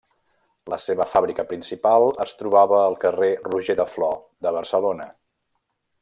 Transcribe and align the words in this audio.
La 0.73 0.77
seva 0.85 1.05
fàbrica 1.11 1.43
principal 1.51 2.07
es 2.25 2.33
trobava 2.41 2.79
el 2.87 2.97
carrer 3.05 3.31
Roger 3.51 3.75
de 3.81 3.87
Flor 3.97 4.17
de 4.47 4.55
Barcelona. 4.61 5.07